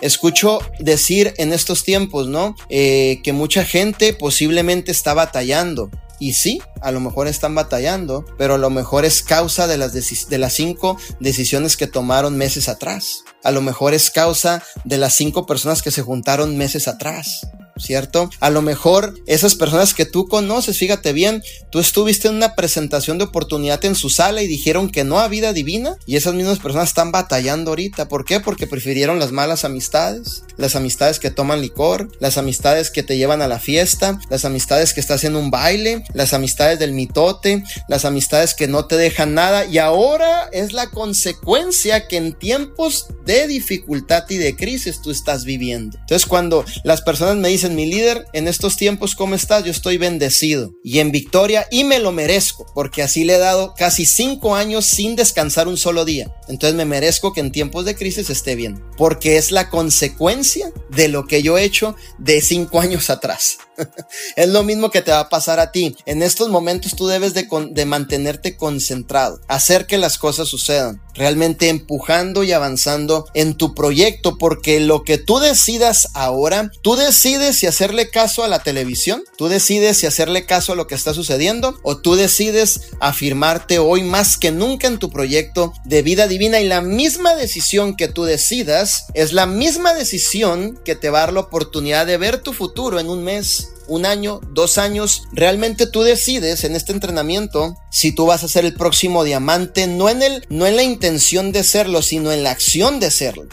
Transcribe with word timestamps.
escucho 0.00 0.60
decir 0.78 1.34
en 1.38 1.52
estos 1.52 1.84
tiempos, 1.84 2.28
¿no? 2.28 2.54
Eh, 2.68 3.20
que 3.22 3.32
mucha 3.32 3.64
gente 3.64 4.12
posiblemente 4.12 4.90
está 4.90 5.14
batallando. 5.14 5.90
Y 6.20 6.32
sí, 6.32 6.60
a 6.80 6.90
lo 6.90 6.98
mejor 6.98 7.28
están 7.28 7.54
batallando, 7.54 8.24
pero 8.36 8.54
a 8.54 8.58
lo 8.58 8.70
mejor 8.70 9.04
es 9.04 9.22
causa 9.22 9.68
de 9.68 9.76
las, 9.76 9.92
de 9.92 10.38
las 10.38 10.52
cinco 10.52 10.98
decisiones 11.20 11.76
que 11.76 11.86
tomaron 11.86 12.36
meses 12.36 12.68
atrás. 12.68 13.22
A 13.44 13.52
lo 13.52 13.62
mejor 13.62 13.94
es 13.94 14.10
causa 14.10 14.62
de 14.84 14.98
las 14.98 15.14
cinco 15.14 15.46
personas 15.46 15.80
que 15.80 15.92
se 15.92 16.02
juntaron 16.02 16.56
meses 16.56 16.88
atrás. 16.88 17.46
¿Cierto? 17.78 18.30
A 18.40 18.50
lo 18.50 18.62
mejor 18.62 19.14
esas 19.26 19.54
personas 19.54 19.94
que 19.94 20.06
tú 20.06 20.28
conoces, 20.28 20.78
fíjate 20.78 21.12
bien, 21.12 21.42
tú 21.70 21.78
estuviste 21.78 22.28
en 22.28 22.34
una 22.34 22.54
presentación 22.54 23.18
de 23.18 23.24
oportunidad 23.24 23.84
en 23.84 23.94
su 23.94 24.10
sala 24.10 24.42
y 24.42 24.46
dijeron 24.46 24.90
que 24.90 25.04
no 25.04 25.18
a 25.18 25.28
vida 25.28 25.52
divina 25.52 25.96
y 26.06 26.16
esas 26.16 26.34
mismas 26.34 26.58
personas 26.58 26.88
están 26.88 27.12
batallando 27.12 27.70
ahorita. 27.70 28.08
¿Por 28.08 28.24
qué? 28.24 28.40
Porque 28.40 28.66
prefirieron 28.66 29.18
las 29.18 29.32
malas 29.32 29.64
amistades, 29.64 30.44
las 30.56 30.76
amistades 30.76 31.18
que 31.18 31.30
toman 31.30 31.60
licor, 31.60 32.10
las 32.20 32.38
amistades 32.38 32.90
que 32.90 33.02
te 33.02 33.16
llevan 33.16 33.42
a 33.42 33.48
la 33.48 33.58
fiesta, 33.58 34.18
las 34.30 34.44
amistades 34.44 34.94
que 34.94 35.00
estás 35.00 35.24
en 35.24 35.36
un 35.36 35.50
baile, 35.50 36.04
las 36.14 36.32
amistades 36.32 36.78
del 36.78 36.92
mitote, 36.92 37.62
las 37.88 38.04
amistades 38.04 38.54
que 38.54 38.68
no 38.68 38.86
te 38.86 38.96
dejan 38.96 39.34
nada 39.34 39.64
y 39.64 39.78
ahora 39.78 40.48
es 40.52 40.72
la 40.72 40.88
consecuencia 40.90 42.08
que 42.08 42.16
en 42.16 42.32
tiempos 42.32 43.06
de 43.24 43.46
dificultad 43.46 44.24
y 44.28 44.36
de 44.36 44.56
crisis 44.56 45.00
tú 45.02 45.10
estás 45.10 45.44
viviendo. 45.44 45.98
Entonces 45.98 46.26
cuando 46.26 46.64
las 46.84 47.02
personas 47.02 47.36
me 47.36 47.48
dicen, 47.48 47.67
mi 47.74 47.86
líder, 47.86 48.26
en 48.32 48.48
estos 48.48 48.76
tiempos, 48.76 49.14
¿cómo 49.14 49.34
estás? 49.34 49.64
Yo 49.64 49.70
estoy 49.70 49.98
bendecido 49.98 50.72
y 50.82 50.98
en 50.98 51.10
victoria 51.10 51.66
y 51.70 51.84
me 51.84 51.98
lo 51.98 52.12
merezco, 52.12 52.66
porque 52.74 53.02
así 53.02 53.24
le 53.24 53.34
he 53.34 53.38
dado 53.38 53.74
casi 53.76 54.06
cinco 54.06 54.54
años 54.54 54.86
sin 54.86 55.16
descansar 55.16 55.68
un 55.68 55.76
solo 55.76 56.04
día. 56.04 56.32
Entonces 56.48 56.76
me 56.76 56.84
merezco 56.84 57.32
que 57.32 57.40
en 57.40 57.52
tiempos 57.52 57.84
de 57.84 57.94
crisis 57.94 58.30
esté 58.30 58.54
bien, 58.54 58.82
porque 58.96 59.36
es 59.36 59.52
la 59.52 59.70
consecuencia 59.70 60.72
de 60.90 61.08
lo 61.08 61.26
que 61.26 61.42
yo 61.42 61.58
he 61.58 61.64
hecho 61.64 61.94
de 62.18 62.40
cinco 62.40 62.80
años 62.80 63.10
atrás. 63.10 63.58
es 64.36 64.48
lo 64.48 64.62
mismo 64.62 64.90
que 64.90 65.02
te 65.02 65.10
va 65.10 65.20
a 65.20 65.28
pasar 65.28 65.60
a 65.60 65.72
ti. 65.72 65.96
En 66.06 66.22
estos 66.22 66.48
momentos 66.48 66.94
tú 66.96 67.06
debes 67.06 67.34
de, 67.34 67.46
de 67.70 67.84
mantenerte 67.84 68.56
concentrado, 68.56 69.40
hacer 69.48 69.86
que 69.86 69.98
las 69.98 70.18
cosas 70.18 70.48
sucedan, 70.48 71.02
realmente 71.18 71.68
empujando 71.68 72.44
y 72.44 72.52
avanzando 72.52 73.26
en 73.34 73.54
tu 73.54 73.74
proyecto, 73.74 74.38
porque 74.38 74.80
lo 74.80 75.02
que 75.02 75.18
tú 75.18 75.38
decidas 75.38 76.08
ahora, 76.14 76.70
tú 76.82 76.96
decides 76.96 77.56
si 77.56 77.66
hacerle 77.66 78.08
caso 78.08 78.44
a 78.44 78.48
la 78.48 78.62
televisión, 78.62 79.22
tú 79.36 79.48
decides 79.48 79.98
si 79.98 80.06
hacerle 80.06 80.46
caso 80.46 80.72
a 80.72 80.76
lo 80.76 80.86
que 80.86 80.94
está 80.94 81.12
sucediendo 81.12 81.78
o 81.82 81.98
tú 81.98 82.14
decides 82.14 82.92
afirmarte 83.00 83.78
hoy 83.78 84.02
más 84.02 84.36
que 84.36 84.52
nunca 84.52 84.86
en 84.86 84.98
tu 84.98 85.10
proyecto 85.10 85.72
de 85.84 86.02
vida 86.02 86.28
divina 86.28 86.60
y 86.60 86.68
la 86.68 86.80
misma 86.80 87.34
decisión 87.34 87.96
que 87.96 88.08
tú 88.08 88.24
decidas 88.24 89.06
es 89.14 89.32
la 89.32 89.46
misma 89.46 89.94
decisión 89.94 90.78
que 90.84 90.94
te 90.94 91.10
va 91.10 91.18
a 91.18 91.20
dar 91.22 91.32
la 91.32 91.40
oportunidad 91.40 92.06
de 92.06 92.16
ver 92.16 92.42
tu 92.42 92.52
futuro 92.52 93.00
en 93.00 93.08
un 93.08 93.24
mes 93.24 93.68
un 93.88 94.06
año, 94.06 94.40
dos 94.50 94.78
años, 94.78 95.22
realmente 95.32 95.86
tú 95.86 96.02
decides 96.02 96.64
en 96.64 96.76
este 96.76 96.92
entrenamiento 96.92 97.76
si 97.90 98.12
tú 98.12 98.26
vas 98.26 98.44
a 98.44 98.48
ser 98.48 98.64
el 98.64 98.74
próximo 98.74 99.24
diamante, 99.24 99.86
no 99.86 100.08
en 100.08 100.22
el, 100.22 100.46
no 100.50 100.66
en 100.66 100.76
la 100.76 100.82
intención 100.82 101.52
de 101.52 101.64
serlo, 101.64 102.02
sino 102.02 102.30
en 102.32 102.42
la 102.42 102.50
acción 102.50 103.00
de 103.00 103.10
serlo. 103.10 103.48